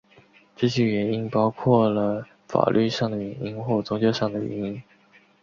[0.55, 4.81] 这些原因包括了法律上的原因或宗教上的原因。